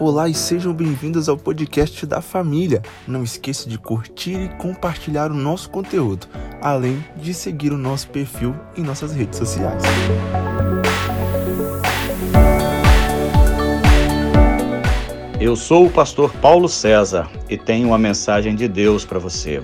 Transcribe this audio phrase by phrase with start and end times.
[0.00, 2.82] Olá e sejam bem-vindos ao podcast da família.
[3.04, 6.28] Não esqueça de curtir e compartilhar o nosso conteúdo,
[6.62, 9.82] além de seguir o nosso perfil em nossas redes sociais.
[15.40, 19.60] Eu sou o pastor Paulo César e tenho uma mensagem de Deus para você.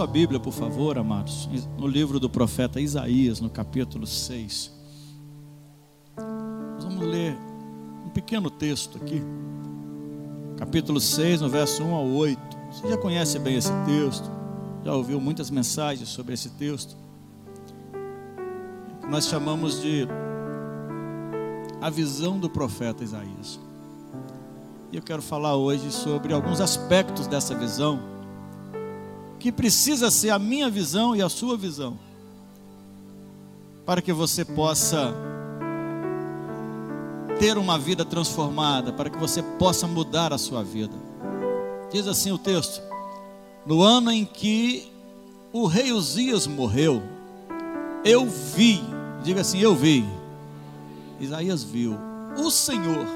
[0.00, 1.46] Sua Bíblia, por favor, amados,
[1.76, 4.72] no livro do profeta Isaías, no capítulo 6.
[6.16, 7.36] Nós vamos ler
[8.06, 9.22] um pequeno texto aqui.
[10.56, 12.40] Capítulo 6, no verso 1 ao 8.
[12.72, 14.30] Você já conhece bem esse texto,
[14.82, 16.96] já ouviu muitas mensagens sobre esse texto.
[19.02, 20.08] Que nós chamamos de
[21.78, 23.60] a visão do profeta Isaías.
[24.90, 28.18] E eu quero falar hoje sobre alguns aspectos dessa visão
[29.40, 31.98] que precisa ser a minha visão e a sua visão,
[33.86, 35.14] para que você possa
[37.38, 40.94] ter uma vida transformada, para que você possa mudar a sua vida.
[41.90, 42.82] Diz assim o texto:
[43.66, 44.92] No ano em que
[45.52, 47.02] o rei Uzias morreu,
[48.04, 48.84] eu vi,
[49.24, 50.04] diga assim, eu vi.
[51.18, 51.98] Isaías viu
[52.36, 53.06] o Senhor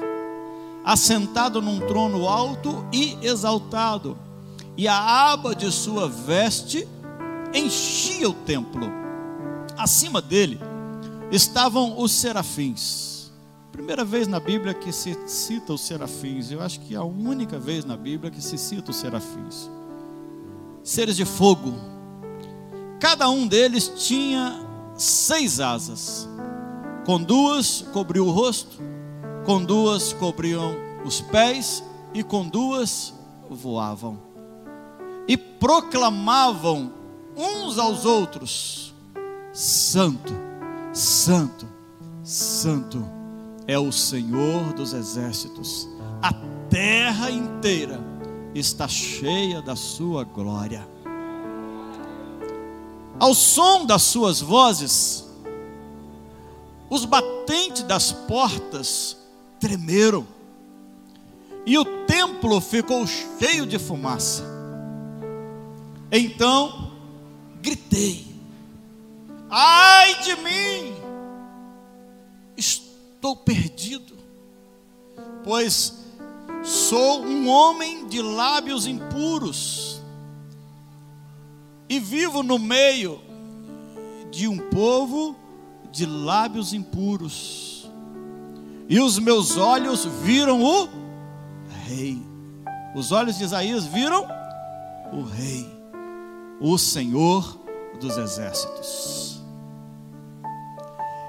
[0.83, 4.17] assentado num trono alto e exaltado
[4.77, 6.87] e a aba de sua veste
[7.53, 8.91] enchia o templo.
[9.77, 10.59] Acima dele
[11.31, 13.31] estavam os serafins.
[13.71, 17.59] Primeira vez na Bíblia que se cita os serafins, eu acho que é a única
[17.59, 19.69] vez na Bíblia que se cita os serafins.
[20.83, 21.73] Seres de fogo.
[22.99, 24.61] Cada um deles tinha
[24.95, 26.27] seis asas.
[27.05, 28.77] Com duas cobriu o rosto,
[29.45, 31.83] com duas cobriam os pés
[32.13, 33.13] e com duas
[33.49, 34.34] voavam
[35.27, 36.93] e proclamavam
[37.35, 38.93] uns aos outros:
[39.53, 40.33] Santo,
[40.93, 41.67] Santo,
[42.23, 43.05] Santo
[43.67, 45.87] é o Senhor dos exércitos,
[46.21, 46.31] a
[46.69, 47.99] terra inteira
[48.53, 50.87] está cheia da sua glória.
[53.19, 55.25] Ao som das suas vozes,
[56.89, 59.17] os batentes das portas
[59.59, 60.27] tremeram,
[61.65, 64.54] e o templo ficou cheio de fumaça.
[66.17, 66.93] Então
[67.61, 68.25] gritei:
[69.49, 70.95] Ai de mim!
[72.55, 74.15] Estou perdido,
[75.43, 76.05] pois
[76.63, 80.01] sou um homem de lábios impuros
[81.89, 83.19] e vivo no meio
[84.31, 85.35] de um povo
[85.91, 87.89] de lábios impuros.
[88.87, 90.87] E os meus olhos viram o
[91.85, 92.21] rei.
[92.95, 94.25] Os olhos de Isaías viram
[95.11, 95.74] o rei
[96.59, 97.57] o Senhor
[97.99, 99.41] dos exércitos.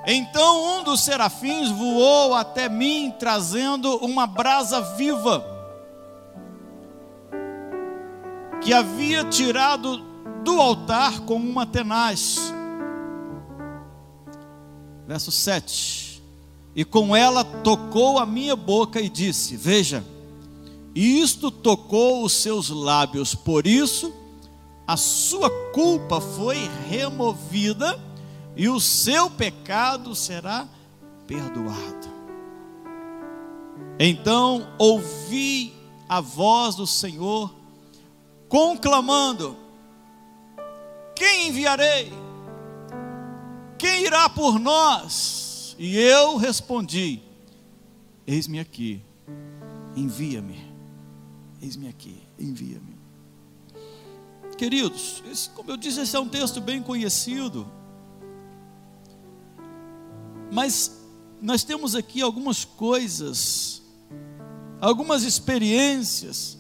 [0.07, 5.45] Então um dos serafins voou até mim, trazendo uma brasa viva,
[8.63, 9.99] que havia tirado
[10.45, 12.53] do altar com uma tenaz.
[15.09, 16.23] Verso 7.
[16.75, 20.05] E com ela tocou a minha boca e disse: Veja,
[20.95, 24.13] isto tocou os seus lábios, por isso
[24.87, 27.99] a sua culpa foi removida
[28.55, 30.69] e o seu pecado será
[31.27, 32.17] perdoado.
[33.99, 35.75] Então ouvi
[36.09, 37.55] a voz do Senhor
[38.49, 39.57] conclamando:
[41.15, 42.13] Quem enviarei?
[43.79, 45.75] Quem irá por nós?
[45.79, 47.23] E eu respondi:
[48.27, 49.03] Eis-me aqui,
[49.97, 50.65] envia-me.
[51.61, 52.96] Eis-me aqui, envia-me.
[54.57, 57.71] Queridos, esse, como eu disse, esse é um texto bem conhecido.
[60.51, 60.97] Mas
[61.43, 63.83] nós temos aqui algumas coisas,
[64.81, 66.57] algumas experiências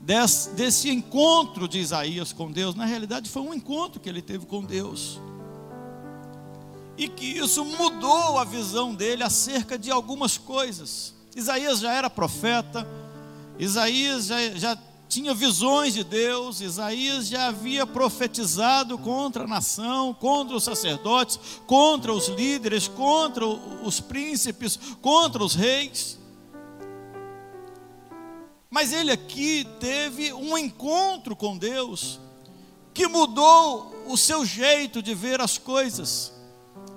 [0.00, 2.74] desse, desse encontro de Isaías com Deus.
[2.74, 5.20] Na realidade, foi um encontro que ele teve com Deus.
[6.96, 11.14] E que isso mudou a visão dele acerca de algumas coisas.
[11.36, 12.88] Isaías já era profeta,
[13.58, 14.78] Isaías já, já
[15.08, 22.12] tinha visões de Deus, Isaías já havia profetizado contra a nação, contra os sacerdotes, contra
[22.12, 26.18] os líderes, contra os príncipes, contra os reis.
[28.70, 32.20] Mas ele aqui teve um encontro com Deus
[32.92, 36.34] que mudou o seu jeito de ver as coisas.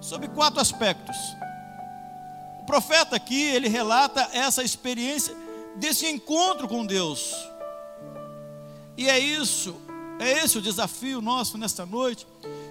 [0.00, 1.18] sobre quatro aspectos.
[2.70, 5.36] Profeta aqui, ele relata essa experiência
[5.74, 7.34] desse encontro com Deus.
[8.96, 9.74] E é isso,
[10.20, 12.28] é esse o desafio nosso nesta noite,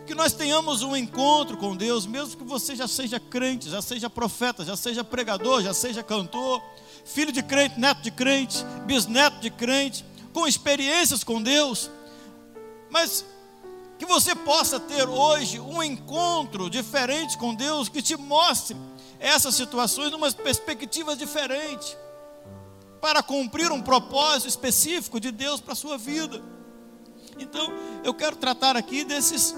[0.08, 4.10] que nós tenhamos um encontro com Deus, mesmo que você já seja crente, já seja
[4.10, 6.64] profeta, já seja pregador, já seja cantor,
[7.04, 11.92] filho de crente, neto de crente, bisneto de crente, com experiências com Deus,
[12.90, 13.26] mas
[13.98, 18.78] que você possa ter hoje um encontro diferente com Deus que te mostre
[19.20, 21.98] essas situações numa perspectiva diferente,
[23.02, 26.42] para cumprir um propósito específico de Deus para a sua vida.
[27.38, 27.72] Então,
[28.04, 29.56] eu quero tratar aqui desses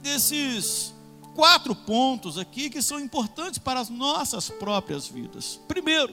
[0.00, 0.94] desses
[1.34, 5.60] quatro pontos aqui que são importantes para as nossas próprias vidas.
[5.68, 6.12] Primeiro,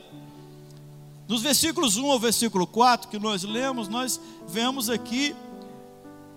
[1.27, 5.35] nos versículos 1 ao versículo 4 que nós lemos, nós vemos aqui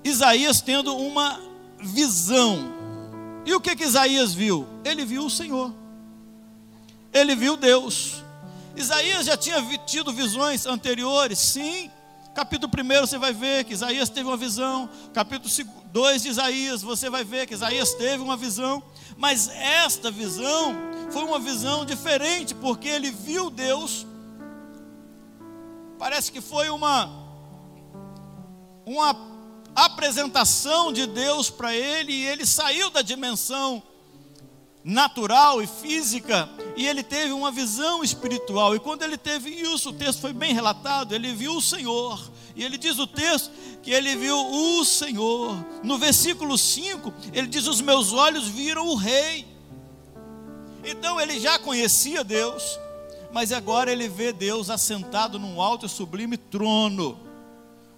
[0.02, 1.40] Isaías tendo uma
[1.78, 2.79] visão.
[3.44, 4.66] E o que, que Isaías viu?
[4.84, 5.74] Ele viu o Senhor.
[7.12, 8.22] Ele viu Deus.
[8.76, 11.90] Isaías já tinha tido visões anteriores, sim.
[12.34, 14.88] Capítulo 1 você vai ver que Isaías teve uma visão.
[15.12, 15.50] Capítulo
[15.92, 18.82] 2 de Isaías você vai ver que Isaías teve uma visão.
[19.16, 20.76] Mas esta visão
[21.10, 24.06] foi uma visão diferente, porque ele viu Deus
[26.00, 27.10] Parece que foi uma
[28.86, 29.14] uma
[29.84, 33.82] apresentação de Deus para ele e ele saiu da dimensão
[34.82, 38.74] natural e física e ele teve uma visão espiritual.
[38.74, 42.30] E quando ele teve isso, o texto foi bem relatado, ele viu o Senhor.
[42.56, 43.50] E ele diz o texto
[43.82, 45.56] que ele viu o Senhor.
[45.82, 49.46] No versículo 5, ele diz: Os meus olhos viram o Rei.
[50.84, 52.78] Então ele já conhecia Deus,
[53.32, 57.20] mas agora ele vê Deus assentado num alto e sublime trono.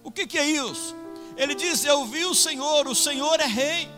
[0.03, 1.02] O que, que é isso?
[1.35, 3.89] Ele diz: Eu vi o Senhor, o Senhor é Rei.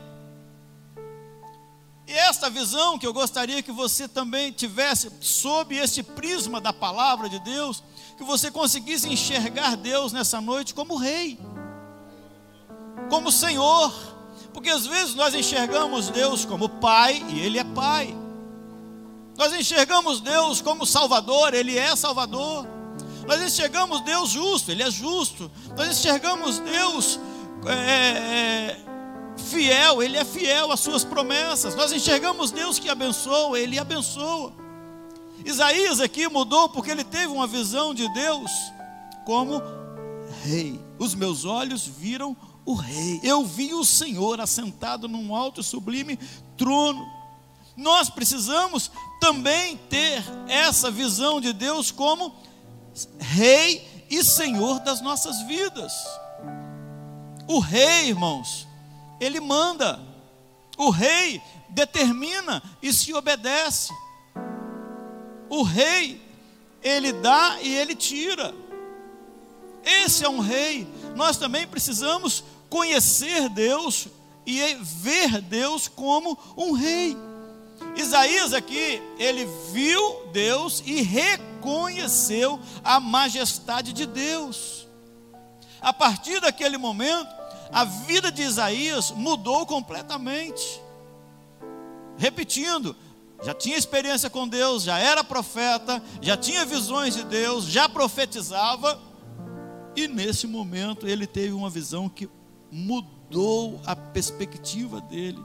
[2.07, 7.27] E esta visão que eu gostaria que você também tivesse sob esse prisma da palavra
[7.27, 7.83] de Deus,
[8.15, 11.39] que você conseguisse enxergar Deus nessa noite como Rei,
[13.09, 13.91] como Senhor,
[14.53, 18.15] porque às vezes nós enxergamos Deus como Pai e Ele é Pai.
[19.35, 22.67] Nós enxergamos Deus como Salvador, Ele é Salvador.
[23.27, 25.51] Nós enxergamos Deus justo, Ele é justo.
[25.75, 27.19] Nós enxergamos Deus
[27.67, 28.77] é, é,
[29.37, 31.75] fiel, Ele é fiel às Suas promessas.
[31.75, 34.65] Nós enxergamos Deus que abençoa, Ele abençoa.
[35.45, 38.51] Isaías aqui mudou porque ele teve uma visão de Deus
[39.25, 39.61] como
[40.43, 40.79] Rei.
[40.97, 43.19] Os meus olhos viram o Rei.
[43.21, 46.17] Eu vi o Senhor assentado num alto e sublime
[46.57, 47.05] trono.
[47.77, 52.33] Nós precisamos também ter essa visão de Deus como
[53.19, 55.93] Rei e Senhor das nossas vidas.
[57.47, 58.67] O Rei, irmãos,
[59.19, 59.99] ele manda,
[60.77, 63.93] o Rei determina e se obedece.
[65.49, 66.21] O Rei,
[66.81, 68.53] ele dá e ele tira.
[69.83, 70.87] Esse é um Rei.
[71.15, 74.07] Nós também precisamos conhecer Deus
[74.45, 77.15] e ver Deus como um Rei.
[77.95, 84.87] Isaías aqui, ele viu Deus e reconheceu a majestade de Deus.
[85.81, 87.34] A partir daquele momento,
[87.71, 90.81] a vida de Isaías mudou completamente.
[92.17, 92.95] repetindo,
[93.43, 98.99] já tinha experiência com Deus, já era profeta, já tinha visões de Deus, já profetizava,
[99.95, 102.29] e nesse momento ele teve uma visão que
[102.71, 105.39] mudou a perspectiva dele.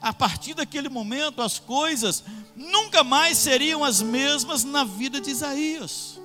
[0.00, 2.22] A partir daquele momento, as coisas
[2.54, 6.20] nunca mais seriam as mesmas na vida de Isaías.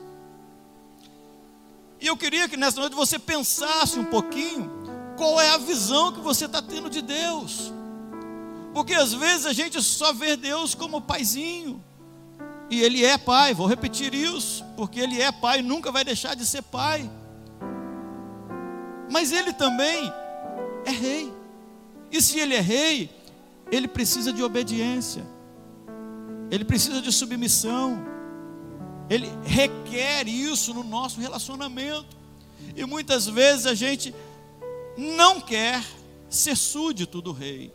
[2.02, 4.79] E eu queria que nessa noite você pensasse um pouquinho
[5.20, 7.74] qual é a visão que você está tendo de Deus.
[8.74, 11.84] Porque às vezes a gente só vê Deus como paizinho.
[12.70, 16.46] E Ele é pai, vou repetir isso, porque Ele é pai, nunca vai deixar de
[16.46, 17.12] ser pai.
[19.12, 20.14] Mas Ele também
[20.86, 21.34] é rei.
[22.10, 23.10] E se Ele é rei,
[23.70, 25.28] Ele precisa de obediência,
[26.50, 28.02] Ele precisa de submissão,
[29.10, 32.18] Ele requer isso no nosso relacionamento.
[32.74, 34.14] E muitas vezes a gente
[34.98, 35.84] não quer
[36.30, 37.74] ser súdito do rei.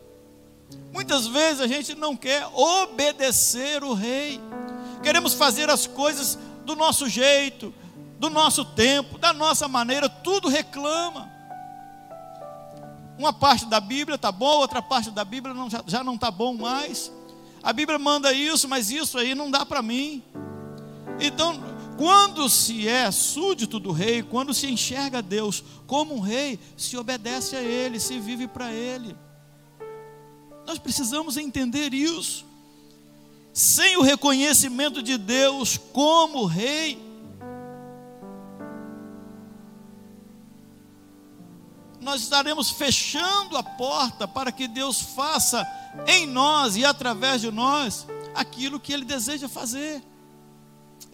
[0.92, 4.40] Muitas vezes a gente não quer obedecer o rei.
[5.02, 7.74] Queremos fazer as coisas do nosso jeito,
[8.18, 11.30] do nosso tempo, da nossa maneira, tudo reclama.
[13.18, 16.30] Uma parte da Bíblia está bom, outra parte da Bíblia não, já, já não está
[16.30, 17.12] bom mais.
[17.62, 20.22] A Bíblia manda isso, mas isso aí não dá para mim.
[21.20, 21.60] Então,
[21.96, 27.56] quando se é súdito do rei, quando se enxerga Deus como um rei, se obedece
[27.56, 29.16] a Ele, se vive para Ele.
[30.66, 32.44] Nós precisamos entender isso.
[33.52, 37.00] Sem o reconhecimento de Deus como Rei,
[42.00, 45.64] nós estaremos fechando a porta para que Deus faça
[46.06, 50.02] em nós e através de nós aquilo que Ele deseja fazer.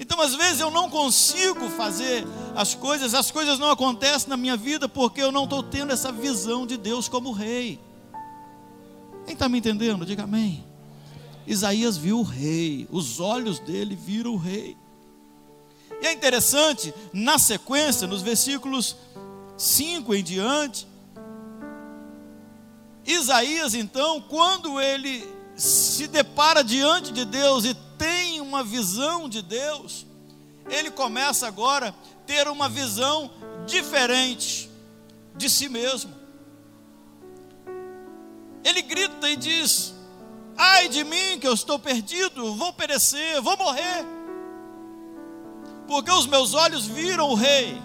[0.01, 2.27] Então, às vezes, eu não consigo fazer
[2.57, 6.11] as coisas, as coisas não acontecem na minha vida porque eu não estou tendo essa
[6.11, 7.79] visão de Deus como Rei.
[9.27, 10.07] Quem está me entendendo?
[10.07, 10.65] Diga amém.
[11.47, 14.77] Isaías viu o rei, os olhos dele viram o rei.
[16.01, 18.97] E é interessante, na sequência, nos versículos
[19.59, 20.89] 5 em diante,
[23.05, 25.27] Isaías, então, quando ele
[25.57, 30.07] se depara diante de Deus e tem uma visão de Deus,
[30.69, 33.31] ele começa agora a ter uma visão
[33.67, 34.71] diferente
[35.37, 36.21] de si mesmo
[38.65, 39.95] ele grita e diz:
[40.57, 44.05] Ai de mim, que eu estou perdido, vou perecer, vou morrer,
[45.87, 47.81] porque os meus olhos viram o Rei,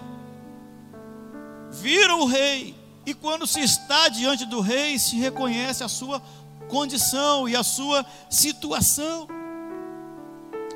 [1.71, 6.21] viram o Rei, e quando se está diante do Rei, se reconhece a sua
[6.67, 9.27] condição e a sua situação.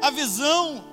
[0.02, 0.84] A visão,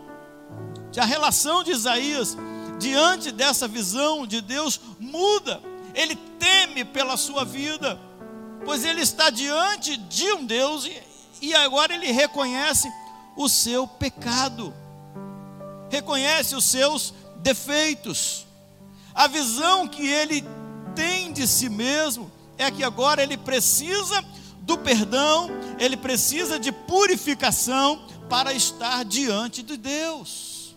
[0.98, 2.36] a relação de Isaías
[2.78, 5.60] diante dessa visão de Deus muda,
[5.94, 7.98] ele teme pela sua vida
[8.66, 11.02] pois ele está diante de um Deus e,
[11.40, 12.92] e agora ele reconhece
[13.36, 14.74] o seu pecado,
[15.88, 18.44] reconhece os seus defeitos.
[19.14, 20.44] A visão que ele
[20.96, 24.20] tem de si mesmo é que agora ele precisa
[24.62, 25.48] do perdão,
[25.78, 30.76] ele precisa de purificação para estar diante de Deus.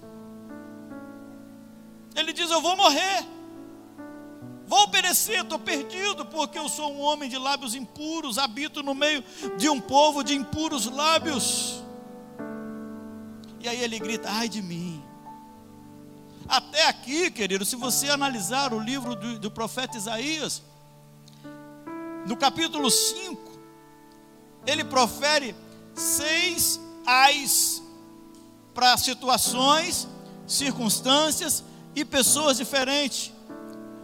[2.15, 3.25] Ele diz: Eu vou morrer.
[4.67, 9.23] Vou perecer, estou perdido, porque eu sou um homem de lábios impuros, habito no meio
[9.57, 11.83] de um povo de impuros lábios.
[13.59, 15.03] E aí ele grita: ai de mim.
[16.47, 20.63] Até aqui, querido, se você analisar o livro do, do profeta Isaías,
[22.27, 23.59] no capítulo 5,
[24.65, 25.55] ele profere
[25.95, 27.83] seis ais
[28.73, 30.07] para situações,
[30.47, 31.63] circunstâncias
[31.95, 33.31] e pessoas diferentes.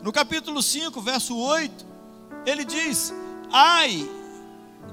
[0.01, 1.85] No capítulo 5, verso 8,
[2.45, 3.13] ele diz:
[3.51, 4.07] Ai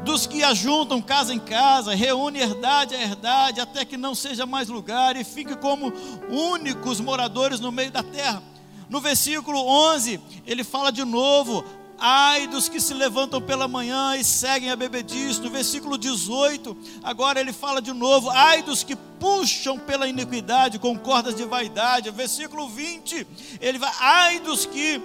[0.05, 4.69] dos que ajuntam casa em casa, reúne herdade a herdade, até que não seja mais
[4.69, 5.93] lugar e fique como
[6.29, 8.43] únicos moradores no meio da terra.
[8.89, 11.65] No versículo 11, ele fala de novo:
[12.05, 15.39] Ai dos que se levantam pela manhã e seguem a bebediz.
[15.39, 20.99] No versículo 18, agora ele fala de novo: Ai dos que puxam pela iniquidade com
[20.99, 22.11] cordas de vaidade.
[22.11, 23.25] Versículo 20,
[23.61, 25.01] ele vai: Ai dos que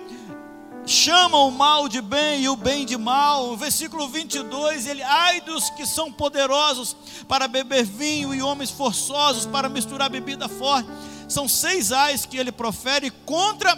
[0.87, 3.55] chamam o mal de bem e o bem de mal.
[3.55, 9.69] Versículo 22, ele: Ai dos que são poderosos para beber vinho e homens forçosos para
[9.69, 10.89] misturar bebida forte.
[11.29, 13.77] São seis ais que ele profere contra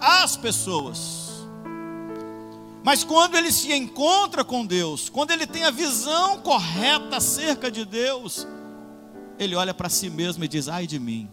[0.00, 1.23] as pessoas.
[2.84, 7.82] Mas quando ele se encontra com Deus, quando ele tem a visão correta acerca de
[7.82, 8.46] Deus,
[9.38, 11.30] ele olha para si mesmo e diz: Ai de mim,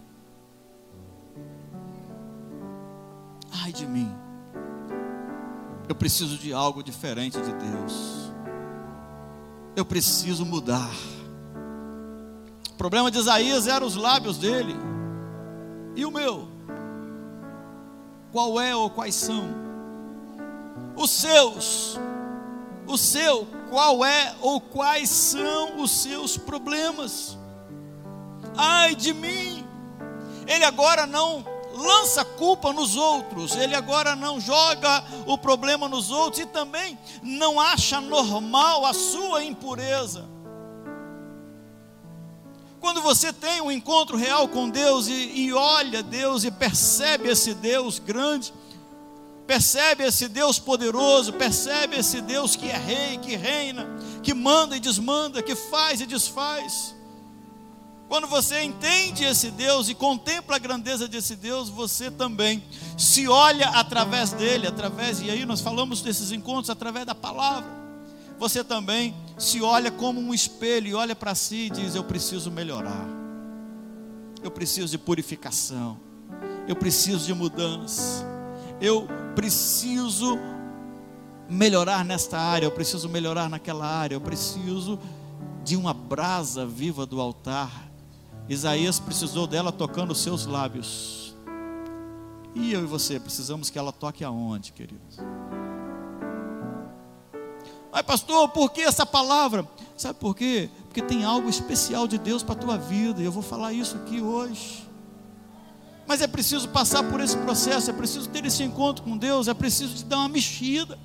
[3.52, 4.10] ai de mim,
[5.90, 8.32] eu preciso de algo diferente de Deus.
[9.76, 10.90] eu preciso mudar.
[12.70, 14.76] O problema de Isaías eram os lábios dele.
[15.98, 16.48] E o meu?
[18.32, 19.61] Qual é ou quais são?
[20.96, 22.00] Os seus.
[22.88, 27.38] O seu, qual é ou quais são os seus problemas?
[28.58, 29.66] Ai de mim!
[30.48, 36.42] Ele agora não lança culpa nos outros, ele agora não joga o problema nos outros
[36.42, 40.26] e também não acha normal a sua impureza.
[42.80, 47.54] Quando você tem um encontro real com Deus e, e olha Deus e percebe esse
[47.54, 48.52] Deus grande,
[49.52, 53.86] percebe esse Deus poderoso, percebe esse Deus que é rei, que reina,
[54.24, 56.96] que manda e desmanda, que faz e desfaz.
[58.08, 62.64] Quando você entende esse Deus e contempla a grandeza desse Deus, você também
[62.98, 67.70] se olha através dele, através, e aí nós falamos desses encontros através da palavra.
[68.40, 72.50] Você também se olha como um espelho e olha para si e diz: Eu preciso
[72.50, 73.06] melhorar,
[74.42, 76.00] eu preciso de purificação,
[76.70, 78.31] eu preciso de mudança,
[78.82, 80.38] eu preciso
[81.50, 85.00] melhorar nesta área, eu preciso melhorar naquela área, eu preciso
[85.64, 87.92] de uma brasa viva do altar
[88.52, 91.34] Isaías precisou dela tocando os seus lábios.
[92.54, 95.18] E eu e você precisamos que ela toque aonde, queridos?
[97.90, 99.66] Mas pastor, por que essa palavra?
[99.96, 100.70] Sabe por quê?
[100.84, 103.96] Porque tem algo especial de Deus para a tua vida, e eu vou falar isso
[103.96, 104.86] aqui hoje.
[106.08, 109.54] Mas é preciso passar por esse processo, é preciso ter esse encontro com Deus, é
[109.54, 110.98] preciso te dar uma mexida.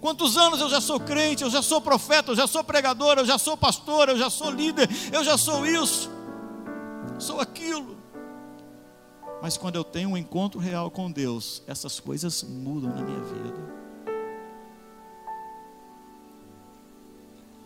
[0.00, 3.26] Quantos anos eu já sou crente, eu já sou profeta, eu já sou pregador, eu
[3.26, 6.08] já sou pastor, eu já sou líder, eu já sou isso,
[7.18, 7.98] sou aquilo.
[9.42, 13.78] Mas quando eu tenho um encontro real com Deus, essas coisas mudam na minha vida.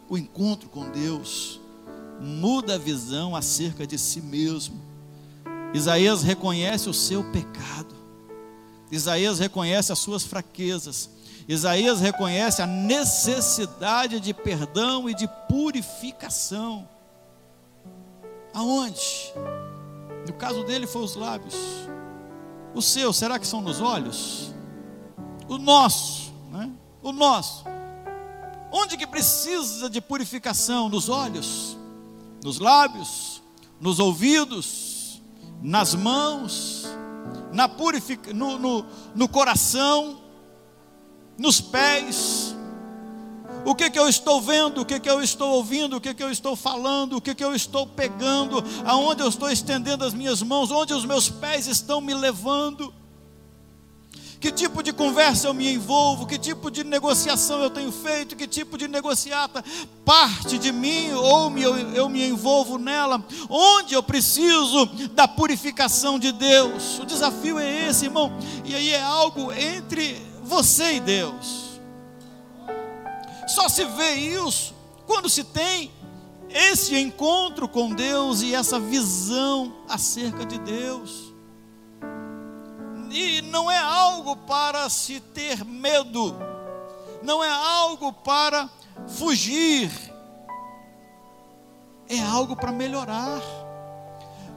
[0.08, 1.61] O encontro com Deus
[2.22, 4.80] muda a visão acerca de si mesmo.
[5.74, 7.94] Isaías reconhece o seu pecado.
[8.90, 11.10] Isaías reconhece as suas fraquezas.
[11.48, 16.88] Isaías reconhece a necessidade de perdão e de purificação.
[18.54, 19.32] Aonde?
[20.26, 21.54] No caso dele foi os lábios.
[22.74, 24.54] O seu, será que são nos olhos?
[25.48, 26.70] O nosso, né?
[27.02, 27.64] O nosso.
[28.70, 30.88] Onde que precisa de purificação?
[30.88, 31.76] Nos olhos,
[32.42, 33.42] nos lábios,
[33.80, 35.22] nos ouvidos,
[35.62, 36.86] nas mãos,
[37.52, 38.32] na purific...
[38.32, 40.20] no, no, no coração,
[41.38, 42.54] nos pés.
[43.64, 46.22] O que, que eu estou vendo, o que, que eu estou ouvindo, o que, que
[46.22, 50.42] eu estou falando, o que, que eu estou pegando, aonde eu estou estendendo as minhas
[50.42, 52.92] mãos, onde os meus pés estão me levando.
[54.42, 58.48] Que tipo de conversa eu me envolvo, que tipo de negociação eu tenho feito, que
[58.48, 59.64] tipo de negociata
[60.04, 66.18] parte de mim ou me, eu, eu me envolvo nela, onde eu preciso da purificação
[66.18, 66.98] de Deus.
[66.98, 71.80] O desafio é esse, irmão, e aí é algo entre você e Deus.
[73.46, 74.74] Só se vê isso
[75.06, 75.92] quando se tem
[76.50, 81.31] esse encontro com Deus e essa visão acerca de Deus.
[83.12, 86.34] E não é algo para se ter medo,
[87.22, 88.70] não é algo para
[89.06, 89.90] fugir,
[92.08, 93.42] é algo para melhorar.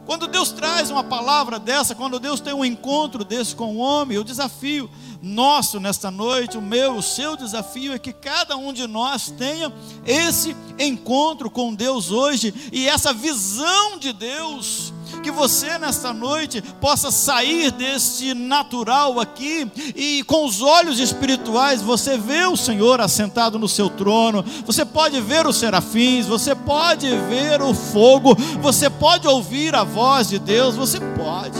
[0.05, 4.19] Quando Deus traz uma palavra dessa, quando Deus tem um encontro desse com o homem,
[4.19, 4.89] o desafio
[5.21, 9.73] nosso nesta noite, o meu, o seu desafio é que cada um de nós tenha
[10.05, 17.11] esse encontro com Deus hoje e essa visão de Deus que você nesta noite possa
[17.11, 23.67] sair desse natural aqui e com os olhos espirituais você vê o Senhor assentado no
[23.67, 29.75] seu trono, você pode ver os serafins, você pode ver o fogo, você pode ouvir
[29.75, 31.59] a voz de Deus, você pode.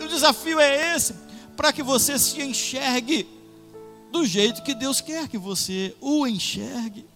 [0.00, 1.14] E o desafio é esse,
[1.56, 3.28] para que você se enxergue
[4.12, 7.06] do jeito que Deus quer que você o enxergue.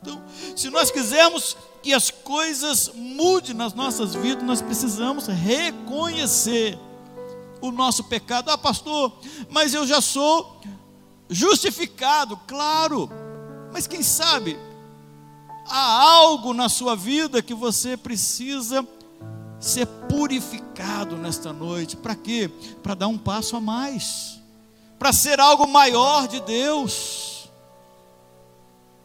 [0.00, 0.22] Então,
[0.56, 6.78] se nós quisermos que as coisas mudem nas nossas vidas, nós precisamos reconhecer
[7.60, 8.50] o nosso pecado.
[8.50, 9.12] Ah, pastor,
[9.50, 10.60] mas eu já sou
[11.28, 13.10] justificado, claro.
[13.72, 14.58] Mas quem sabe
[15.66, 18.86] há algo na sua vida que você precisa
[19.60, 21.96] ser purificado nesta noite.
[21.96, 22.50] Para quê?
[22.82, 24.40] Para dar um passo a mais,
[24.98, 27.50] para ser algo maior de Deus.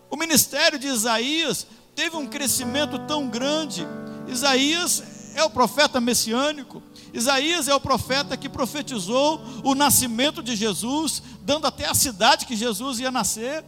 [0.09, 3.85] O ministério de Isaías teve um crescimento tão grande.
[4.27, 5.03] Isaías
[5.35, 6.81] é o profeta messiânico.
[7.13, 12.55] Isaías é o profeta que profetizou o nascimento de Jesus, dando até a cidade que
[12.55, 13.63] Jesus ia nascer.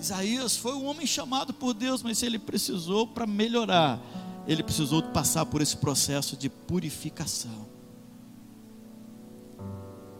[0.00, 4.00] Isaías foi um homem chamado por Deus, mas ele precisou para melhorar,
[4.46, 7.66] ele precisou passar por esse processo de purificação.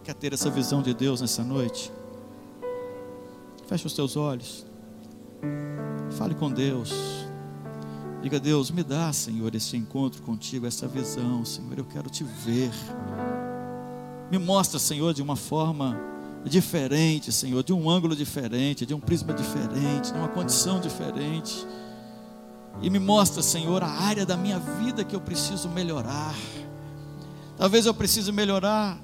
[0.03, 1.93] Quer ter essa visão de Deus nessa noite?
[3.67, 4.68] Feche os teus olhos.
[6.13, 6.93] Fale com Deus.
[8.23, 12.71] Diga, Deus, me dá, Senhor, esse encontro contigo, essa visão, Senhor, eu quero te ver.
[14.31, 15.99] Me mostra, Senhor, de uma forma
[16.45, 21.65] diferente, Senhor, de um ângulo diferente, de um prisma diferente, de uma condição diferente.
[22.83, 26.35] E me mostra, Senhor, a área da minha vida que eu preciso melhorar.
[27.57, 28.99] Talvez eu precise melhorar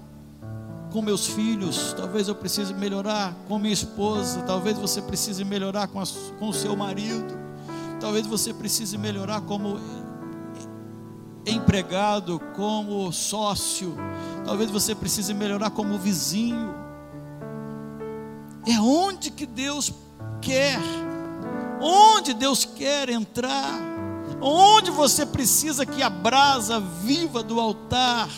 [0.94, 6.00] com meus filhos, talvez eu precise melhorar com minha esposa, talvez você precise melhorar com,
[6.00, 6.04] a,
[6.38, 7.36] com o seu marido,
[7.98, 9.80] talvez você precise melhorar como
[11.44, 13.96] empregado, como sócio,
[14.44, 16.72] talvez você precise melhorar como vizinho.
[18.64, 19.92] É onde que Deus
[20.40, 20.78] quer,
[21.80, 23.80] onde Deus quer entrar,
[24.40, 28.28] onde você precisa que a brasa viva do altar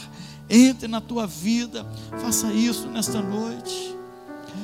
[0.48, 1.87] entre na tua vida,
[2.20, 3.96] faça isso nesta noite.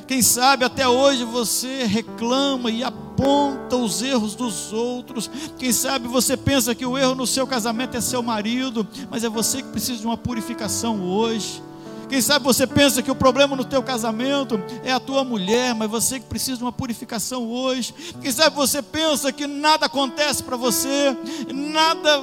[0.07, 5.31] Quem sabe até hoje você reclama e aponta os erros dos outros.
[5.59, 9.29] Quem sabe você pensa que o erro no seu casamento é seu marido, mas é
[9.29, 11.63] você que precisa de uma purificação hoje.
[12.09, 15.91] Quem sabe você pensa que o problema no teu casamento é a tua mulher, mas
[15.91, 17.95] você que precisa de uma purificação hoje.
[18.21, 21.17] Quem sabe você pensa que nada acontece para você,
[21.51, 22.23] nada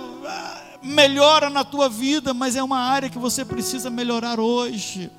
[0.82, 5.12] melhora na tua vida, mas é uma área que você precisa melhorar hoje.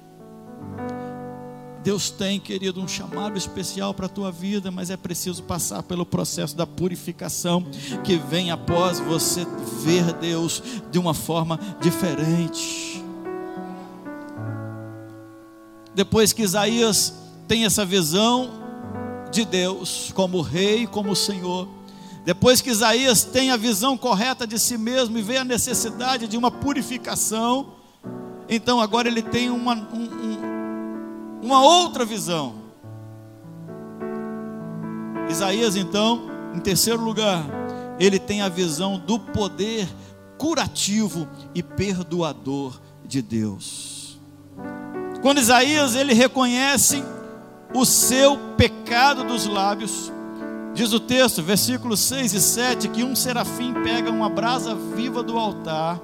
[1.83, 6.05] Deus tem, querido, um chamado especial para a tua vida, mas é preciso passar pelo
[6.05, 7.64] processo da purificação
[8.05, 9.46] que vem após você
[9.83, 13.03] ver Deus de uma forma diferente.
[15.94, 17.14] Depois que Isaías
[17.49, 18.51] tem essa visão
[19.33, 21.66] de Deus como rei, como Senhor,
[22.24, 26.37] depois que Isaías tem a visão correta de si mesmo e vê a necessidade de
[26.37, 27.74] uma purificação,
[28.48, 32.54] então agora ele tem uma, um, um, uma outra visão.
[35.30, 37.44] Isaías, então, em terceiro lugar,
[37.98, 39.88] ele tem a visão do poder
[40.37, 44.18] curativo e perdoador de Deus.
[45.22, 47.02] Quando Isaías ele reconhece
[47.74, 50.11] o seu pecado dos lábios,
[50.81, 55.37] Diz o texto, versículos 6 e 7, que um serafim pega uma brasa viva do
[55.37, 56.01] altar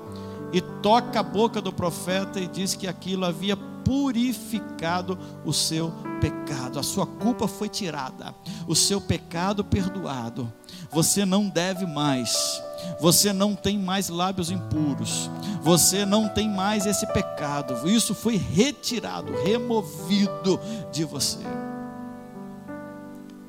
[0.52, 6.78] e toca a boca do profeta e diz que aquilo havia purificado o seu pecado,
[6.78, 8.34] a sua culpa foi tirada,
[8.68, 10.52] o seu pecado perdoado.
[10.90, 12.62] Você não deve mais,
[13.00, 15.30] você não tem mais lábios impuros,
[15.62, 20.60] você não tem mais esse pecado, isso foi retirado, removido
[20.92, 21.65] de você.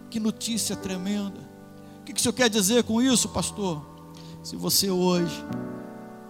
[0.10, 1.39] Que notícia tremenda.
[2.02, 3.86] O que, o senhor quer dizer com isso, pastor?
[4.41, 5.46] Se você hoje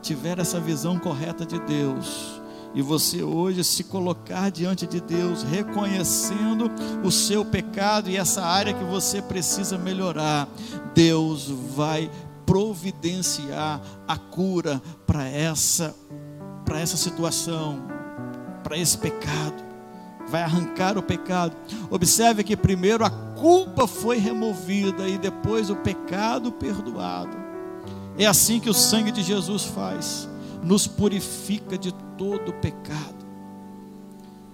[0.01, 2.41] tiver essa visão correta de Deus,
[2.73, 6.71] e você hoje se colocar diante de Deus, reconhecendo
[7.03, 10.47] o seu pecado e essa área que você precisa melhorar,
[10.93, 12.09] Deus vai
[12.45, 15.95] providenciar a cura para essa
[16.65, 17.81] para essa situação,
[18.61, 19.66] para esse pecado
[20.29, 21.55] vai arrancar o pecado.
[21.89, 27.37] Observe que primeiro a culpa foi removida e depois o pecado perdoado.
[28.17, 30.27] É assim que o sangue de Jesus faz,
[30.63, 33.17] nos purifica de todo pecado.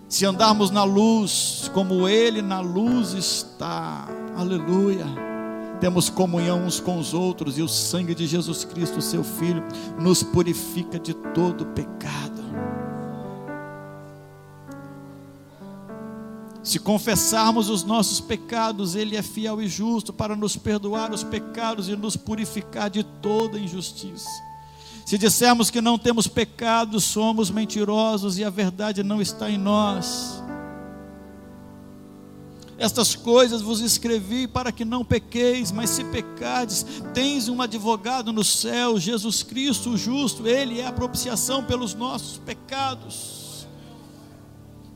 [0.09, 5.05] Se andarmos na luz, como Ele na luz está, aleluia,
[5.79, 9.63] temos comunhão uns com os outros, e o sangue de Jesus Cristo, seu Filho,
[9.99, 12.32] nos purifica de todo pecado.
[16.63, 21.89] Se confessarmos os nossos pecados, Ele é fiel e justo para nos perdoar os pecados
[21.89, 24.29] e nos purificar de toda injustiça.
[25.05, 30.41] Se dissermos que não temos pecado, somos mentirosos e a verdade não está em nós.
[32.77, 38.43] Estas coisas vos escrevi para que não pequeis, mas se pecardes, tens um advogado no
[38.43, 43.42] céu, Jesus Cristo, o justo, Ele é a propiciação pelos nossos pecados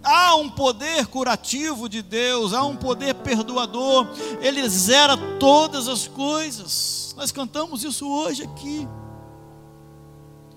[0.08, 4.08] há um poder curativo de Deus, há um poder perdoador,
[4.40, 7.14] Ele zera todas as coisas.
[7.18, 8.88] Nós cantamos isso hoje aqui.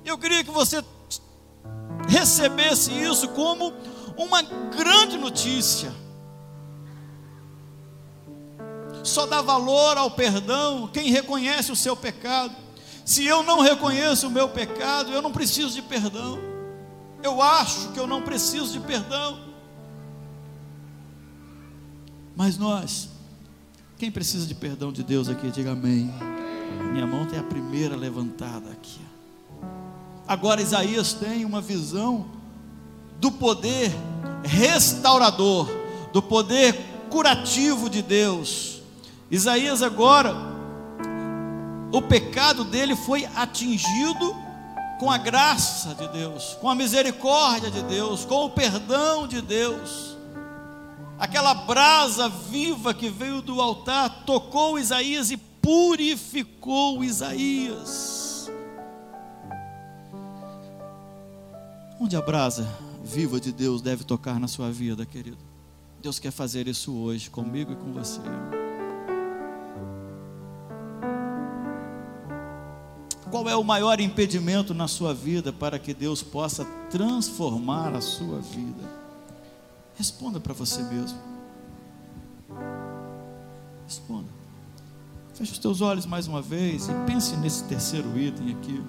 [0.05, 0.85] Eu queria que você
[2.09, 3.73] recebesse isso como
[4.17, 5.93] uma grande notícia.
[9.03, 12.55] Só dá valor ao perdão quem reconhece o seu pecado.
[13.05, 16.50] Se eu não reconheço o meu pecado, eu não preciso de perdão.
[17.23, 19.39] Eu acho que eu não preciso de perdão.
[22.35, 23.09] Mas nós,
[23.99, 26.11] quem precisa de perdão de Deus aqui, diga amém.
[26.93, 29.01] Minha mão tem a primeira levantada aqui.
[30.27, 32.27] Agora Isaías tem uma visão
[33.19, 33.93] do poder
[34.43, 35.69] restaurador,
[36.13, 36.75] do poder
[37.11, 38.81] curativo de Deus.
[39.31, 40.35] Isaías agora,
[41.93, 44.35] o pecado dele foi atingido
[45.01, 50.15] com a graça de Deus, com a misericórdia de Deus, com o perdão de Deus.
[51.19, 58.51] Aquela brasa viva que veio do altar tocou Isaías e purificou Isaías.
[61.99, 62.69] Onde a brasa
[63.03, 65.39] viva de Deus deve tocar na sua vida, querido?
[66.03, 68.21] Deus quer fazer isso hoje comigo e com você.
[73.31, 78.41] Qual é o maior impedimento na sua vida para que Deus possa transformar a sua
[78.41, 78.83] vida?
[79.97, 81.19] Responda para você mesmo.
[83.87, 84.29] Responda.
[85.35, 88.83] Feche os teus olhos mais uma vez e pense nesse terceiro item aqui.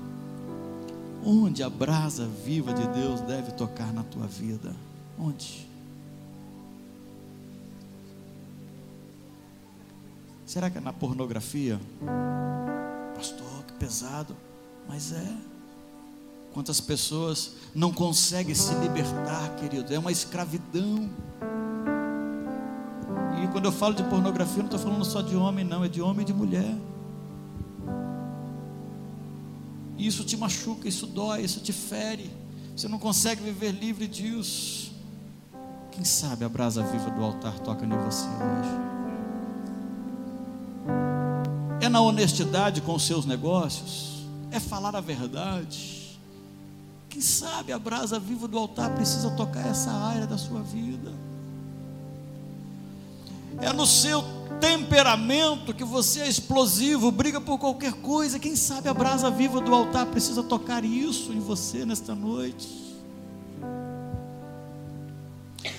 [1.24, 4.76] Onde a brasa viva de Deus deve tocar na tua vida?
[5.20, 5.70] Onde?
[10.48, 11.80] Será que é na pornografia?
[13.16, 13.51] Pastor,
[13.82, 14.38] pesado.
[14.88, 15.38] Mas é.
[16.54, 19.94] Quantas pessoas não conseguem se libertar, querido?
[19.94, 21.10] É uma escravidão.
[23.42, 26.02] E quando eu falo de pornografia, não estou falando só de homem, não, é de
[26.02, 26.76] homem e de mulher.
[29.98, 32.30] Isso te machuca, isso dói, isso te fere.
[32.76, 34.94] Você não consegue viver livre disso.
[35.92, 39.01] Quem sabe a brasa viva do altar toca em você hoje.
[41.92, 46.18] Na honestidade com os seus negócios, é falar a verdade.
[47.10, 51.12] Quem sabe a brasa viva do altar precisa tocar essa área da sua vida.
[53.60, 54.24] É no seu
[54.62, 58.40] temperamento que você é explosivo, briga por qualquer coisa.
[58.40, 62.70] Quem sabe a brasa viva do altar precisa tocar isso em você nesta noite.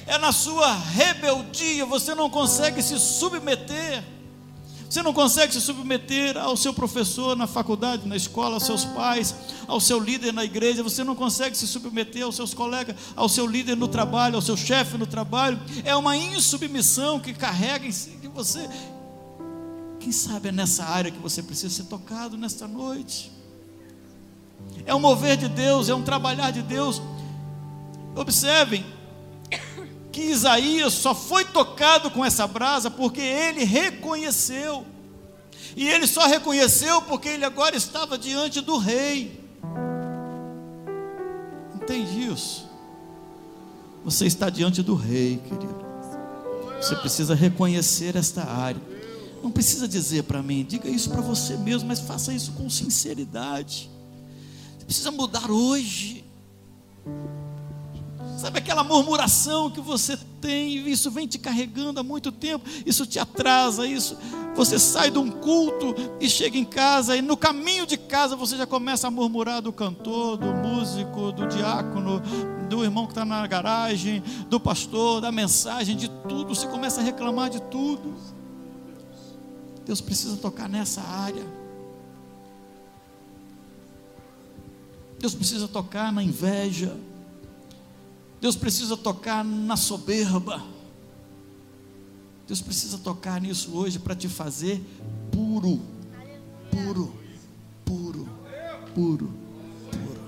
[0.06, 4.04] É na sua rebeldia, você não consegue se submeter
[4.92, 9.34] você não consegue se submeter ao seu professor na faculdade, na escola, aos seus pais,
[9.66, 10.82] ao seu líder na igreja.
[10.82, 14.54] Você não consegue se submeter aos seus colegas, ao seu líder no trabalho, ao seu
[14.54, 15.58] chefe no trabalho.
[15.82, 18.68] É uma insubmissão que carrega em si que você.
[19.98, 23.32] Quem sabe é nessa área que você precisa ser tocado nesta noite.
[24.84, 27.00] É um mover de Deus, é um trabalhar de Deus.
[28.14, 28.84] Observem,
[30.12, 34.84] que Isaías só foi tocado com essa brasa porque ele reconheceu.
[35.74, 39.40] E ele só reconheceu porque ele agora estava diante do rei.
[41.74, 42.68] Entende isso?
[44.04, 45.82] Você está diante do rei, querido.
[46.80, 48.80] Você precisa reconhecer esta área.
[49.42, 53.90] Não precisa dizer para mim, diga isso para você mesmo, mas faça isso com sinceridade.
[54.78, 56.24] Você precisa mudar hoje.
[58.42, 63.20] Sabe aquela murmuração que você tem, isso vem te carregando há muito tempo, isso te
[63.20, 64.18] atrasa, isso.
[64.56, 68.56] Você sai de um culto e chega em casa, e no caminho de casa você
[68.56, 72.20] já começa a murmurar do cantor, do músico, do diácono,
[72.68, 76.52] do irmão que está na garagem, do pastor, da mensagem, de tudo.
[76.52, 78.12] Você começa a reclamar de tudo.
[79.86, 81.46] Deus precisa tocar nessa área.
[85.20, 86.92] Deus precisa tocar na inveja.
[88.42, 90.60] Deus precisa tocar na soberba.
[92.44, 94.82] Deus precisa tocar nisso hoje para te fazer
[95.30, 95.78] puro,
[96.68, 97.14] puro,
[97.84, 98.28] puro,
[98.92, 99.30] puro,
[99.92, 100.22] puro.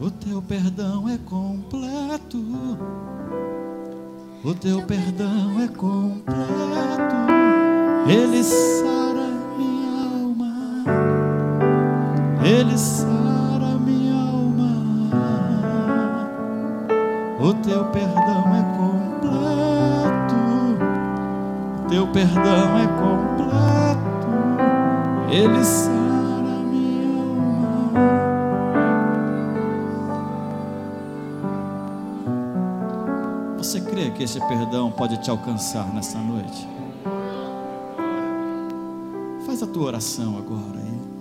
[0.00, 2.38] O teu perdão é completo.
[4.42, 6.34] O teu perdão é completo.
[8.08, 9.05] Ele sabe
[12.46, 14.70] Ele sara minha alma.
[17.40, 20.36] O teu perdão é completo.
[21.82, 24.28] O teu perdão é completo.
[25.28, 28.04] Ele sara minha alma.
[33.58, 36.68] Você crê que esse perdão pode te alcançar nessa noite?
[39.44, 41.15] Faz a tua oração agora aí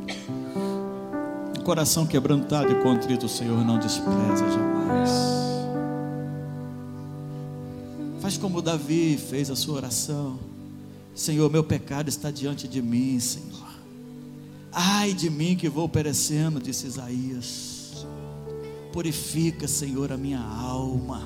[1.65, 5.09] coração quebrantado e contrito, o Senhor não despreza jamais.
[8.21, 10.39] Faz como Davi fez a sua oração.
[11.15, 13.65] Senhor, meu pecado está diante de mim, Senhor.
[14.71, 18.05] Ai de mim que vou perecendo, disse Isaías.
[18.93, 21.21] Purifica, Senhor, a minha alma.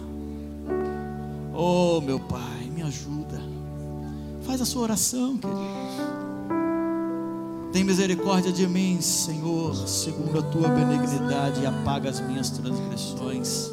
[1.54, 3.42] Oh, meu Pai, me ajuda.
[4.44, 5.89] Faz a sua oração, queridos.
[7.72, 13.70] Tem misericórdia de mim, Senhor, segundo a tua benignidade, e apaga as minhas transgressões,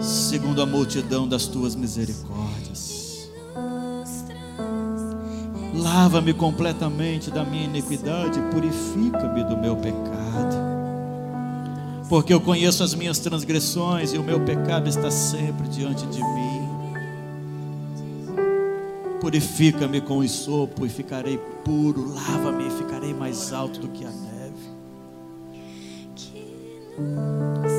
[0.00, 3.30] segundo a multidão das tuas misericórdias.
[5.72, 10.56] Lava-me completamente da minha iniquidade, purifica-me do meu pecado.
[12.08, 16.79] Porque eu conheço as minhas transgressões e o meu pecado está sempre diante de mim.
[19.20, 22.14] Purifica-me com o sopo e ficarei puro.
[22.14, 24.30] Lava-me e ficarei mais alto do que a neve.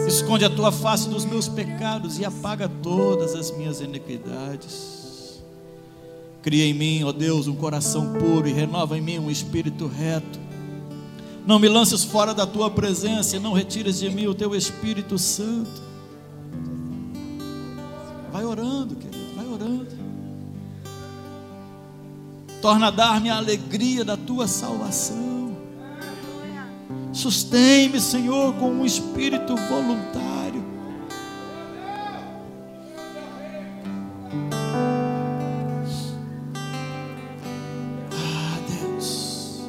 [0.08, 5.42] Esconde a tua face dos meus pecados e apaga todas as minhas iniquidades.
[6.42, 10.40] Cria em mim, ó Deus, um coração puro e renova em mim um espírito reto.
[11.46, 15.18] Não me lances fora da tua presença e não retires de mim o teu Espírito
[15.18, 15.82] Santo.
[18.32, 20.01] Vai orando, querido, vai orando.
[22.62, 25.58] Torna a dar-me a alegria da tua salvação.
[27.12, 30.64] Sustém-me, Senhor, com um espírito voluntário.
[38.14, 39.62] Ah, Deus.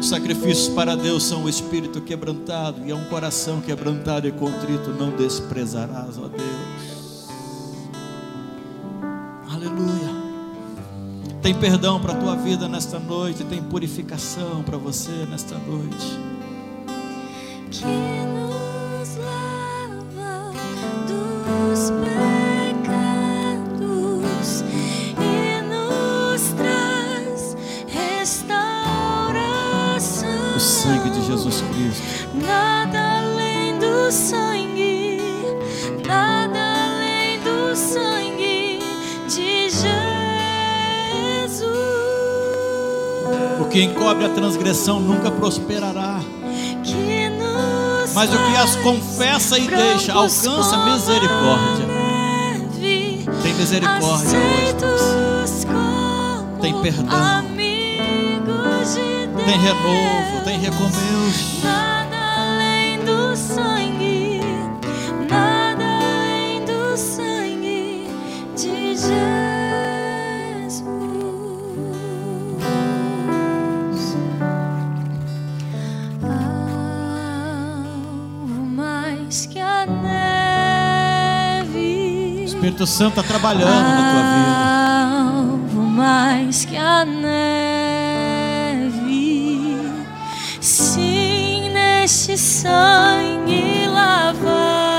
[0.00, 4.90] Os sacrifícios para Deus são o espírito quebrantado, e é um coração quebrantado e contrito
[4.90, 6.77] não desprezarás, ó Deus.
[11.48, 16.20] Tem perdão para a tua vida nesta noite, tem purificação para você nesta noite.
[17.70, 20.52] que nos lava
[21.06, 22.27] dos pecados
[43.70, 46.20] que encobre a transgressão nunca prosperará.
[48.14, 51.86] Mas o que as confessa e deixa alcança misericórdia.
[53.42, 55.66] Tem misericórdia hoje.
[56.60, 57.44] Tem perdão.
[59.44, 61.87] Tem renovo, tem recomeço.
[82.98, 84.52] Santo está trabalhando na tua vida.
[85.38, 87.38] Alvo mais que a neve,
[90.60, 94.98] sim, neste sangue lavado,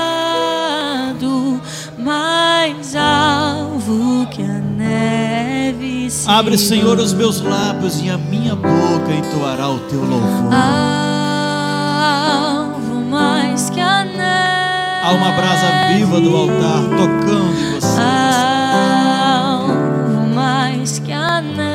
[1.98, 6.08] mais alvo que a neve.
[6.26, 6.80] Abre, será.
[6.80, 10.54] Senhor, os meus lábios e a minha boca entoará o teu louvor.
[15.10, 18.00] Há uma brasa viva do altar tocando em você.
[19.34, 21.66] Alvo mais que a neve,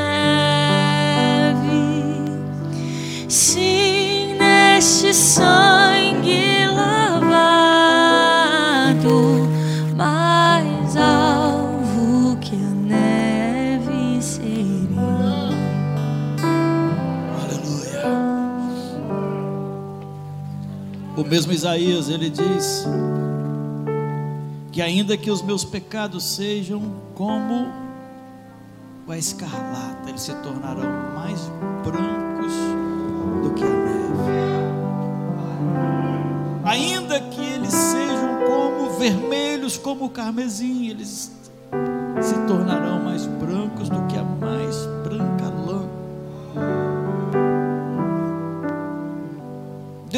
[3.28, 5.75] sim, neste sangue
[21.26, 22.86] O mesmo Isaías, ele diz
[24.72, 26.84] que ainda que os meus pecados sejam
[27.16, 27.68] como
[29.08, 31.40] a escarlata, eles se tornarão mais
[31.84, 32.54] brancos
[33.42, 34.06] do que a neve.
[36.64, 41.32] Ainda que eles sejam como vermelhos, como o carmesim, eles
[42.22, 43.45] se tornarão mais brancos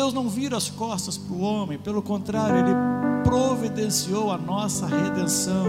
[0.07, 2.73] Deus não vira as costas para o homem, pelo contrário, Ele
[3.25, 5.65] providenciou a nossa redenção.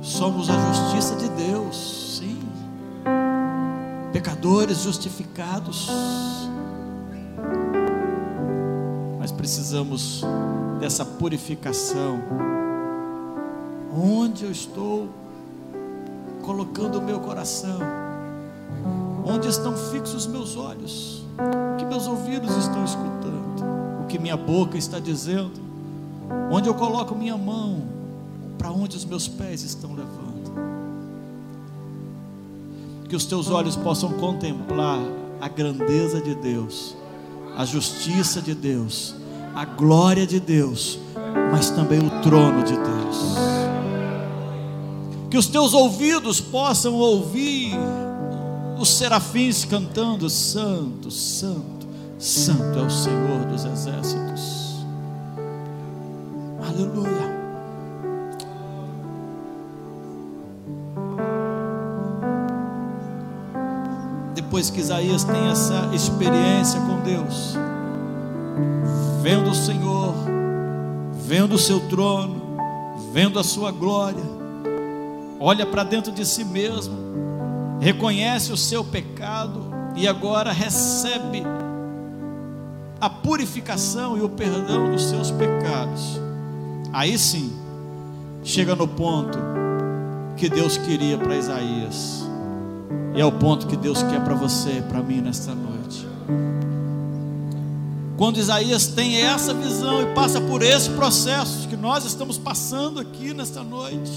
[0.00, 2.40] Somos a justiça de Deus, sim.
[4.10, 5.90] Pecadores justificados.
[9.18, 10.24] Mas precisamos
[10.80, 12.22] dessa purificação.
[13.94, 15.10] Onde eu estou
[16.42, 18.01] colocando o meu coração?
[19.24, 21.22] Onde estão fixos os meus olhos?
[21.74, 24.02] O que meus ouvidos estão escutando?
[24.02, 25.60] O que minha boca está dizendo?
[26.50, 27.82] Onde eu coloco minha mão,
[28.58, 30.52] para onde os meus pés estão levando.
[33.08, 34.98] Que os teus olhos possam contemplar
[35.40, 36.96] a grandeza de Deus,
[37.56, 39.14] a justiça de Deus,
[39.54, 40.98] a glória de Deus,
[41.50, 43.34] mas também o trono de Deus.
[45.30, 47.74] Que os teus ouvidos possam ouvir
[48.82, 51.86] os serafins cantando: Santo, Santo,
[52.18, 54.84] Santo é o Senhor dos exércitos.
[56.68, 57.32] Aleluia.
[64.34, 67.54] Depois que Isaías tem essa experiência com Deus,
[69.22, 70.12] vendo o Senhor,
[71.24, 72.56] vendo o seu trono,
[73.12, 74.24] vendo a sua glória,
[75.38, 77.01] olha para dentro de si mesmo,
[77.82, 79.60] reconhece o seu pecado
[79.96, 81.42] e agora recebe
[83.00, 86.20] a purificação e o perdão dos seus pecados.
[86.92, 87.52] Aí sim,
[88.44, 89.36] chega no ponto
[90.36, 92.22] que Deus queria para Isaías.
[93.16, 96.06] E é o ponto que Deus quer para você e para mim nesta noite.
[98.16, 103.34] Quando Isaías tem essa visão e passa por esse processo que nós estamos passando aqui
[103.34, 104.12] nesta noite,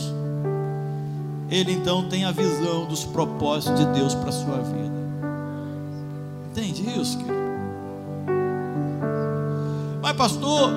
[1.49, 4.95] ele então tem a visão dos propósitos de Deus para a sua vida.
[6.51, 7.45] Entende isso, querido?
[10.01, 10.71] Mas, pastor,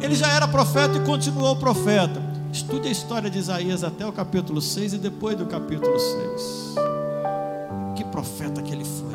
[0.00, 2.20] ele já era profeta e continuou profeta.
[2.52, 6.74] Estude a história de Isaías até o capítulo 6 e depois do capítulo 6.
[7.96, 9.12] Que profeta que ele foi.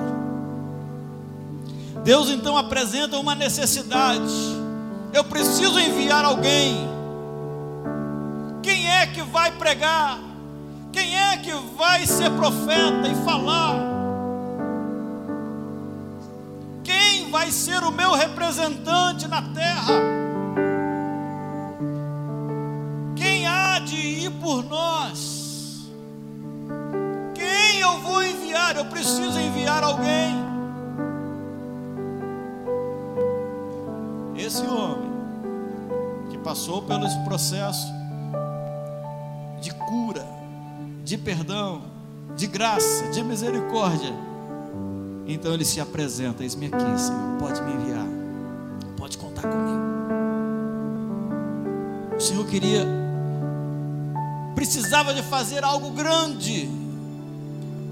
[2.04, 4.34] Deus então apresenta uma necessidade.
[5.14, 6.88] Eu preciso enviar alguém.
[8.64, 10.27] Quem é que vai pregar?
[10.98, 13.76] Quem é que vai ser profeta e falar?
[16.84, 19.94] Quem vai ser o meu representante na terra?
[23.16, 25.88] Quem há de ir por nós?
[27.36, 28.76] Quem eu vou enviar?
[28.76, 30.48] Eu preciso enviar alguém.
[34.36, 35.12] esse homem
[36.30, 37.92] que passou pelo processo
[39.60, 40.37] de cura,
[41.08, 41.84] de perdão,
[42.36, 44.14] de graça, de misericórdia,
[45.26, 48.06] então ele se apresenta: Eis-me aqui, Senhor, pode me enviar,
[48.98, 49.88] pode contar comigo.
[52.14, 52.86] O Senhor queria,
[54.54, 56.70] precisava de fazer algo grande,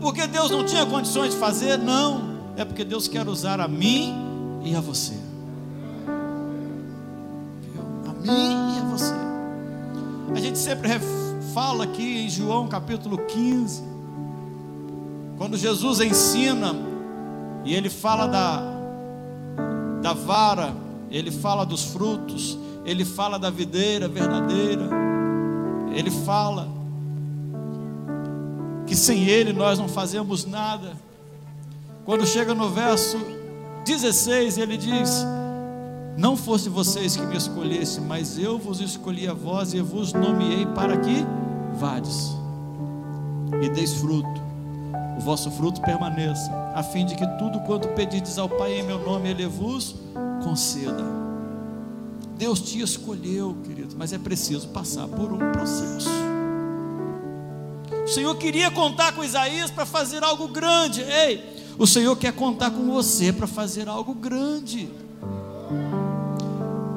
[0.01, 4.61] porque Deus não tinha condições de fazer, não, é porque Deus quer usar a mim
[4.65, 5.13] e a você
[8.25, 9.13] mim e a você.
[10.33, 10.89] A gente sempre
[11.55, 13.81] fala aqui em João capítulo 15,
[15.37, 16.75] quando Jesus ensina
[17.63, 18.61] e ele fala da,
[20.01, 20.75] da vara,
[21.09, 24.89] ele fala dos frutos, ele fala da videira verdadeira,
[25.95, 26.67] ele fala
[28.85, 30.91] que sem ele nós não fazemos nada.
[32.03, 33.17] Quando chega no verso
[33.85, 35.25] 16, ele diz:
[36.17, 40.65] não fosse vocês que me escolhessem, mas eu vos escolhi a vós e vos nomeei
[40.67, 41.25] para que
[41.77, 42.35] vades
[43.61, 44.41] e deis fruto,
[45.17, 48.99] o vosso fruto permaneça, a fim de que tudo quanto pedides ao Pai em meu
[48.99, 49.95] nome, Ele vos
[50.43, 51.03] conceda.
[52.37, 56.09] Deus te escolheu, querido, mas é preciso passar por um processo.
[58.03, 61.01] O Senhor queria contar com Isaías para fazer algo grande.
[61.01, 61.43] Ei,
[61.77, 64.89] o Senhor quer contar com você para fazer algo grande.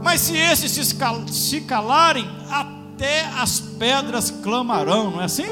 [0.03, 0.94] Mas se esses
[1.30, 5.46] se calarem, até as pedras clamarão, não é assim?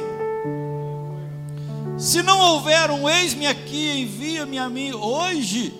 [1.98, 5.72] Se não houver um eis-me aqui, envia-me a mim, hoje,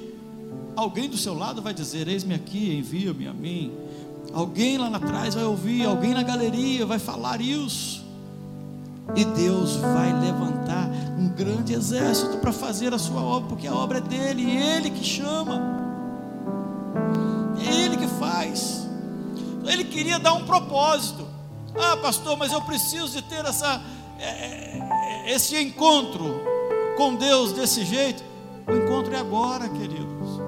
[0.75, 3.73] alguém do seu lado vai dizer: Eis-me aqui, envia-me a mim.
[4.33, 8.05] Alguém lá atrás vai ouvir, alguém na galeria vai falar isso.
[9.15, 13.99] E Deus vai levantar um grande exército para fazer a sua obra, porque a obra
[13.99, 15.86] é dele, e ele que chama.
[18.17, 18.87] É faz.
[19.65, 21.27] Ele queria dar um propósito.
[21.75, 23.81] Ah, pastor, mas eu preciso de ter essa,
[24.19, 26.41] é, é, esse encontro
[26.97, 28.23] com Deus desse jeito.
[28.67, 30.41] O encontro é agora, queridos.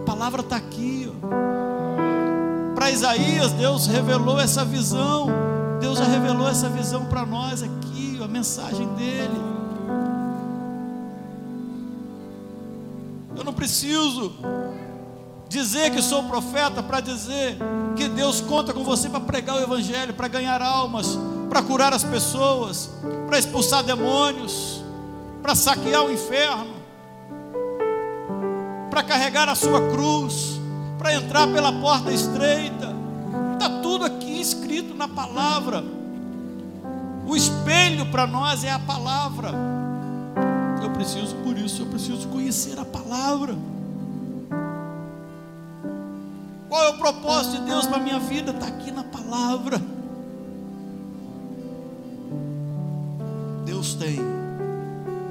[0.00, 1.10] A palavra está aqui.
[2.74, 5.28] Para Isaías, Deus revelou essa visão.
[5.80, 9.40] Deus já revelou essa visão para nós aqui, a mensagem dele.
[13.36, 14.32] Eu não preciso
[15.52, 17.58] dizer que sou profeta para dizer
[17.94, 21.18] que Deus conta com você para pregar o Evangelho, para ganhar almas,
[21.50, 22.90] para curar as pessoas,
[23.26, 24.82] para expulsar demônios,
[25.42, 26.74] para saquear o inferno,
[28.90, 30.58] para carregar a sua cruz,
[30.98, 32.96] para entrar pela porta estreita.
[33.52, 35.84] Está tudo aqui escrito na palavra.
[37.26, 39.52] O espelho para nós é a palavra.
[40.82, 43.54] Eu preciso, por isso, eu preciso conhecer a palavra.
[47.02, 48.52] Propósito de Deus para a minha vida?
[48.52, 49.82] Está aqui na palavra.
[53.66, 54.20] Deus tem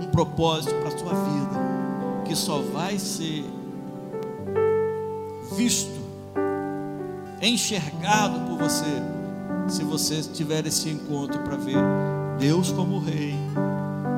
[0.01, 1.61] um propósito para a sua vida
[2.26, 3.45] que só vai ser
[5.55, 6.01] visto,
[7.41, 9.01] enxergado por você,
[9.69, 11.78] se você tiver esse encontro para ver
[12.38, 13.34] Deus como Rei,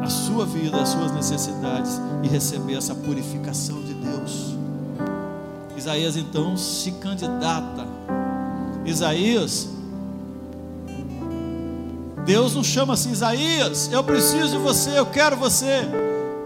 [0.04, 4.53] a sua vida, as suas necessidades e receber essa purificação de Deus.
[5.84, 7.86] Isaías então se candidata.
[8.86, 9.68] Isaías,
[12.26, 15.82] Deus não chama assim, Isaías, eu preciso de você, eu quero você.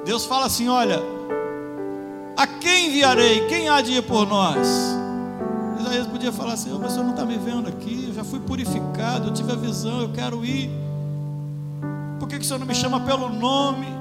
[0.03, 0.99] Deus fala assim: olha,
[2.35, 3.45] a quem enviarei?
[3.47, 4.67] Quem há de ir por nós?
[5.81, 8.39] Isaías podia falar assim: oh, mas senhor não está me vendo aqui, eu já fui
[8.39, 10.67] purificado, eu tive a visão, eu quero ir.
[12.19, 13.96] Por que, que o senhor não me chama pelo nome?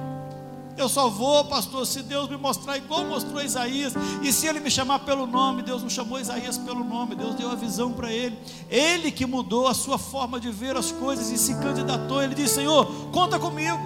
[0.76, 3.94] Eu só vou, pastor, se Deus me mostrar igual mostrou Isaías.
[4.22, 7.50] E se ele me chamar pelo nome, Deus não chamou Isaías pelo nome, Deus deu
[7.50, 8.38] a visão para ele.
[8.68, 12.22] Ele que mudou a sua forma de ver as coisas e se candidatou.
[12.22, 13.78] Ele disse: Senhor, conta comigo.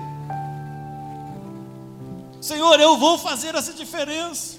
[2.41, 4.59] Senhor, eu vou fazer essa diferença.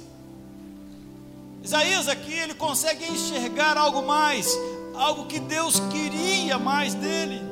[1.63, 4.47] Isaías aqui, ele consegue enxergar algo mais,
[4.95, 7.50] algo que Deus queria mais dele.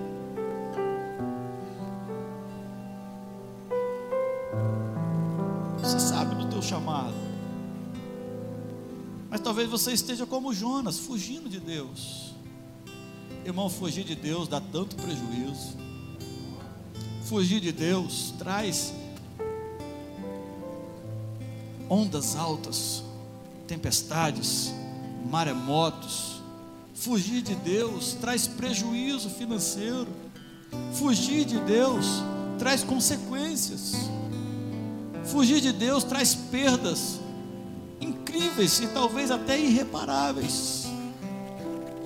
[6.70, 7.16] Chamado.
[9.30, 12.34] Mas talvez você esteja como Jonas, fugindo de Deus.
[13.46, 15.78] Irmão, fugir de Deus dá tanto prejuízo.
[17.24, 18.94] Fugir de Deus traz
[21.90, 23.04] ondas altas,
[23.68, 24.72] tempestades,
[25.30, 26.42] maremotos.
[26.94, 30.08] Fugir de Deus traz prejuízo financeiro.
[30.94, 32.06] Fugir de Deus
[32.58, 34.10] traz consequências.
[35.32, 37.20] Fugir de Deus traz perdas
[38.02, 40.88] incríveis e talvez até irreparáveis.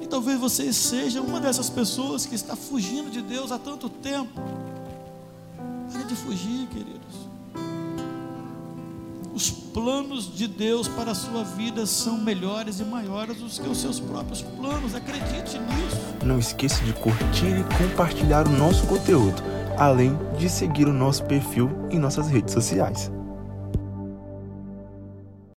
[0.02, 4.42] E talvez você seja uma dessas pessoas que está fugindo de Deus há tanto tempo.
[5.92, 7.30] Pare de fugir, queridos.
[9.34, 13.78] Os planos de Deus para a sua vida são melhores e maiores do que os
[13.78, 14.94] seus próprios planos.
[14.94, 16.26] Acredite nisso.
[16.26, 19.42] Não esqueça de curtir e compartilhar o nosso conteúdo,
[19.78, 23.12] além de seguir o nosso perfil em nossas redes sociais.